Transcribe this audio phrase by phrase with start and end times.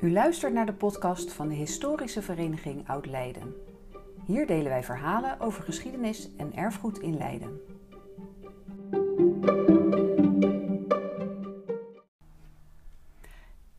[0.00, 3.54] U luistert naar de podcast van de Historische Vereniging Oud-Leiden.
[4.26, 7.60] Hier delen wij verhalen over geschiedenis en erfgoed in Leiden.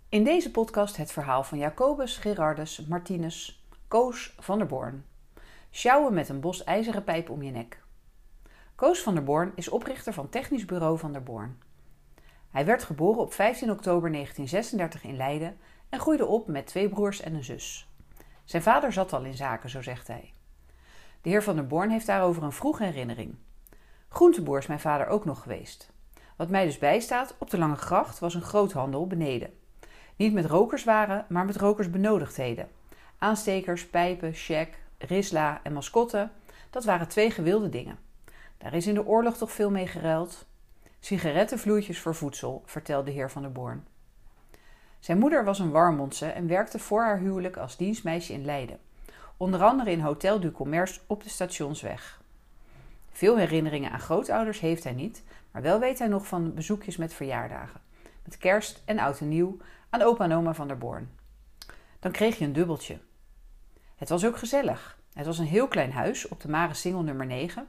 [0.10, 5.06] In deze podcast het verhaal van Jacobus Gerardus Martinus Koos van der Born.
[5.72, 7.84] Sjouwen met een bos ijzeren pijp om je nek.
[8.76, 11.58] Koos van der Born is oprichter van Technisch Bureau van der Born.
[12.52, 15.58] Hij werd geboren op 15 oktober 1936 in Leiden
[15.90, 17.90] en groeide op met twee broers en een zus.
[18.44, 20.34] Zijn vader zat al in zaken, zo zegt hij.
[21.22, 23.36] De heer van der Born heeft daarover een vroege herinnering.
[24.10, 25.92] Groenteboer is mijn vader ook nog geweest.
[26.36, 29.54] Wat mij dus bijstaat, op de Lange Gracht was een groothandel beneden.
[30.16, 32.70] Niet met rokerswaren, maar met rokersbenodigdheden.
[33.18, 36.32] Aanstekers, pijpen, check, risla en mascotten,
[36.70, 37.98] dat waren twee gewilde dingen.
[38.58, 40.46] Daar is in de oorlog toch veel mee geruild.
[41.04, 43.88] Sigarettenvloeitjes voor voedsel, vertelde de heer van der Born.
[45.00, 48.80] Zijn moeder was een Warmondse en werkte voor haar huwelijk als dienstmeisje in Leiden.
[49.38, 52.22] Onder andere in Hotel du Commerce op de Stationsweg.
[53.12, 57.14] Veel herinneringen aan grootouders heeft hij niet, maar wel weet hij nog van bezoekjes met
[57.14, 57.82] verjaardagen.
[58.24, 59.58] Met kerst en oud en nieuw
[59.90, 61.10] aan opa en oma van der Born.
[62.00, 63.00] Dan kreeg je een dubbeltje.
[63.96, 64.98] Het was ook gezellig.
[65.14, 67.68] Het was een heel klein huis op de Mare Singel nummer 9.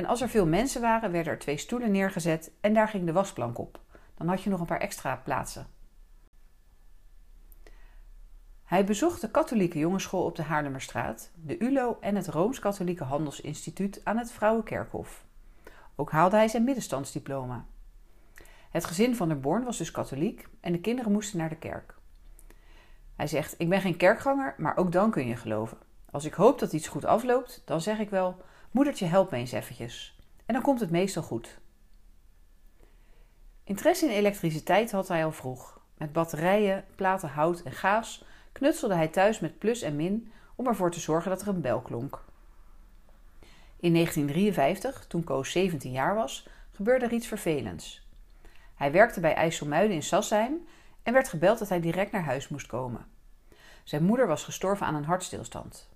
[0.00, 3.12] En als er veel mensen waren, werden er twee stoelen neergezet en daar ging de
[3.12, 3.80] wasplank op.
[4.14, 5.66] Dan had je nog een paar extra plaatsen.
[8.64, 14.16] Hij bezocht de katholieke jongensschool op de Haarlemmerstraat, de ULO en het Rooms-Katholieke Handelsinstituut aan
[14.16, 15.24] het Vrouwenkerkhof.
[15.96, 17.64] Ook haalde hij zijn middenstandsdiploma.
[18.70, 21.94] Het gezin van der Born was dus katholiek en de kinderen moesten naar de kerk.
[23.16, 25.78] Hij zegt: Ik ben geen kerkganger, maar ook dan kun je geloven.
[26.10, 29.52] Als ik hoop dat iets goed afloopt, dan zeg ik wel: Moedertje, help me eens
[29.52, 30.18] eventjes.
[30.46, 31.58] En dan komt het meestal goed.
[33.64, 35.80] Interesse in elektriciteit had hij al vroeg.
[35.96, 40.90] Met batterijen, platen hout en gaas knutselde hij thuis met plus en min om ervoor
[40.90, 42.24] te zorgen dat er een bel klonk.
[43.76, 48.08] In 1953, toen Koos 17 jaar was, gebeurde er iets vervelends.
[48.74, 50.66] Hij werkte bij IJsselmuiden in Sassheim
[51.02, 53.06] en werd gebeld dat hij direct naar huis moest komen.
[53.84, 55.88] Zijn moeder was gestorven aan een hartstilstand.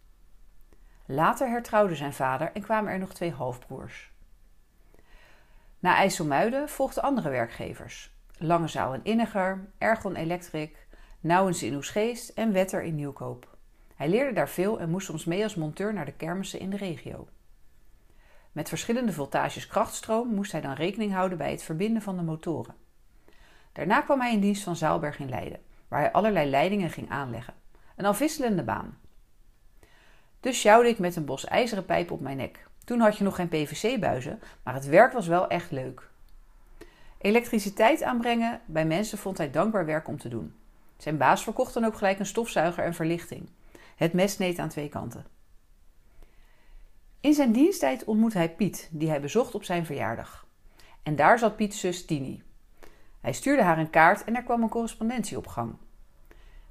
[1.07, 4.13] Later hertrouwde zijn vader en kwamen er nog twee halfbroers.
[5.79, 8.13] Na IJsselmuiden volgden andere werkgevers.
[8.39, 10.87] Langezaal en Inniger, Ergon Electric,
[11.21, 13.57] Nouwens in Oesgeest en Wetter in Nieuwkoop.
[13.97, 16.77] Hij leerde daar veel en moest soms mee als monteur naar de kermissen in de
[16.77, 17.29] regio.
[18.53, 22.75] Met verschillende voltages krachtstroom moest hij dan rekening houden bij het verbinden van de motoren.
[23.73, 27.55] Daarna kwam hij in dienst van Zaalberg in Leiden, waar hij allerlei leidingen ging aanleggen.
[27.97, 28.99] Een afwisselende baan.
[30.45, 32.67] Dus sjouwde ik met een bos ijzeren pijp op mijn nek.
[32.85, 36.11] Toen had je nog geen PVC-buizen, maar het werk was wel echt leuk.
[37.19, 40.55] Elektriciteit aanbrengen bij mensen vond hij dankbaar werk om te doen.
[40.97, 43.49] Zijn baas verkocht dan ook gelijk een stofzuiger en verlichting.
[43.97, 45.27] Het mes sneed aan twee kanten.
[47.21, 50.47] In zijn diensttijd ontmoet hij Piet, die hij bezocht op zijn verjaardag.
[51.03, 52.43] En daar zat Piets zus Tini.
[53.21, 55.75] Hij stuurde haar een kaart en er kwam een correspondentie op gang.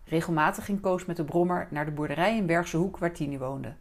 [0.06, 3.76] Regelmatig ging Koos met de brommer naar de boerderij in Bergse Hoek waar Tini woonde.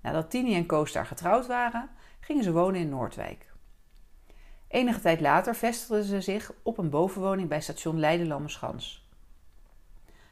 [0.00, 3.52] Nadat Tini en Koos daar getrouwd waren, gingen ze wonen in Noordwijk.
[4.68, 9.10] Enige tijd later vestigden ze zich op een bovenwoning bij station Leiden-Lammenschans.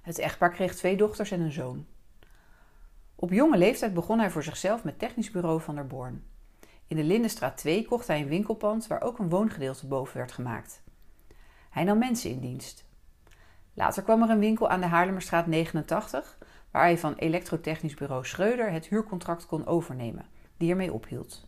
[0.03, 1.87] Het echtpaar kreeg twee dochters en een zoon.
[3.15, 6.25] Op jonge leeftijd begon hij voor zichzelf met technisch bureau van der Born.
[6.87, 10.83] In de Lindenstraat 2 kocht hij een winkelpand waar ook een woongedeelte boven werd gemaakt.
[11.71, 12.85] Hij nam mensen in dienst.
[13.81, 16.39] Later kwam er een winkel aan de Haarlemmerstraat 89,
[16.71, 20.27] waar hij van elektrotechnisch bureau Schreuder het huurcontract kon overnemen,
[20.57, 21.47] die ermee ophield.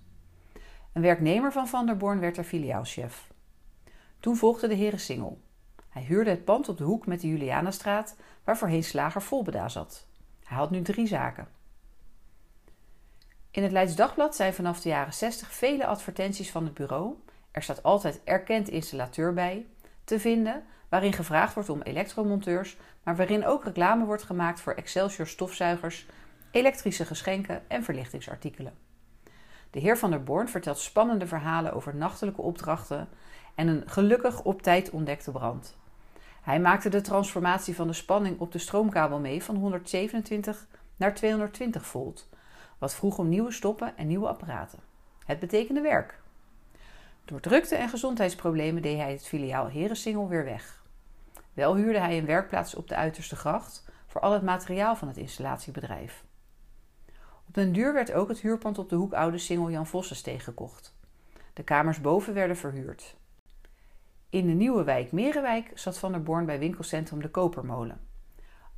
[0.92, 3.30] Een werknemer van Van der Born werd er filiaalchef.
[4.20, 5.40] Toen volgde de heren Singel.
[5.88, 10.06] Hij huurde het pand op de hoek met de Julianastraat, waar voorheen slager Volbeda zat.
[10.44, 11.48] Hij had nu drie zaken.
[13.50, 17.14] In het Leids Dagblad zijn vanaf de jaren 60 vele advertenties van het bureau,
[17.50, 19.66] er staat altijd erkend installateur bij,
[20.04, 25.26] te vinden waarin gevraagd wordt om elektromonteurs, maar waarin ook reclame wordt gemaakt voor Excelsior
[25.26, 26.06] stofzuigers,
[26.50, 28.72] elektrische geschenken en verlichtingsartikelen.
[29.70, 33.08] De heer van der Born vertelt spannende verhalen over nachtelijke opdrachten
[33.54, 35.76] en een gelukkig op tijd ontdekte brand.
[36.42, 40.66] Hij maakte de transformatie van de spanning op de stroomkabel mee van 127
[40.96, 42.28] naar 220 volt,
[42.78, 44.78] wat vroeg om nieuwe stoppen en nieuwe apparaten.
[45.26, 46.20] Het betekende werk.
[47.24, 50.80] Door drukte en gezondheidsproblemen deed hij het filiaal Herensingel weer weg.
[51.52, 55.16] Wel huurde hij een werkplaats op de uiterste gracht voor al het materiaal van het
[55.16, 56.24] installatiebedrijf.
[57.48, 60.96] Op den duur werd ook het huurpand op de hoek Oude Singel Jan Vossensteeg gekocht.
[61.52, 63.16] De kamers boven werden verhuurd.
[64.30, 68.00] In de nieuwe wijk Merenwijk zat Van der Born bij winkelcentrum De Kopermolen.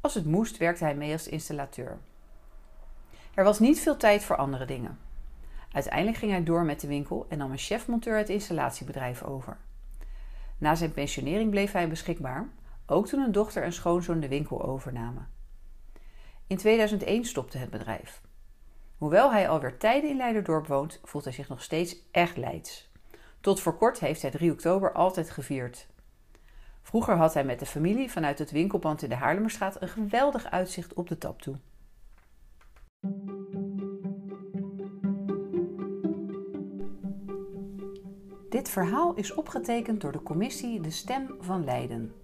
[0.00, 1.98] Als het moest werkte hij mee als installateur.
[3.34, 4.98] Er was niet veel tijd voor andere dingen.
[5.72, 9.56] Uiteindelijk ging hij door met de winkel en nam een chefmonteur het installatiebedrijf over.
[10.58, 12.48] Na zijn pensionering bleef hij beschikbaar,
[12.86, 15.28] ook toen een dochter en schoonzoon de winkel overnamen.
[16.46, 18.20] In 2001 stopte het bedrijf.
[18.98, 22.90] Hoewel hij alweer tijden in Leiderdorp woont, voelt hij zich nog steeds echt Leids.
[23.40, 25.86] Tot voor kort heeft hij 3 oktober altijd gevierd.
[26.82, 30.94] Vroeger had hij met de familie vanuit het winkelpand in de Haarlemmerstraat een geweldig uitzicht
[30.94, 31.56] op de tap toe.
[38.48, 42.23] Dit verhaal is opgetekend door de commissie De Stem van Leiden.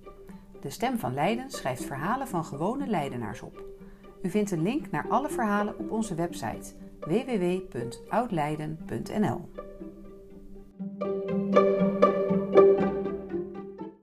[0.61, 3.65] De Stem van Leiden schrijft verhalen van gewone Leidenaars op.
[4.23, 9.49] U vindt een link naar alle verhalen op onze website www.oudleiden.nl.